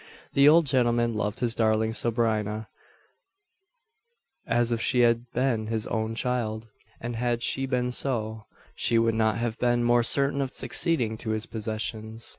The 0.33 0.49
old 0.49 0.65
gentleman 0.65 1.13
loved 1.13 1.41
his 1.41 1.53
darling 1.53 1.91
sobrina, 1.93 2.65
as 4.47 4.71
if 4.71 4.81
she 4.81 5.01
had 5.01 5.29
been 5.31 5.67
his 5.67 5.85
own 5.85 6.15
child; 6.15 6.65
and 6.99 7.15
had 7.15 7.43
she 7.43 7.67
been 7.67 7.91
so, 7.91 8.47
she 8.73 8.97
would 8.97 9.13
not 9.13 9.37
have 9.37 9.59
been 9.59 9.83
more 9.83 10.01
certain 10.01 10.41
of 10.41 10.55
succeeding 10.55 11.19
to 11.19 11.29
his 11.37 11.45
possessions. 11.45 12.27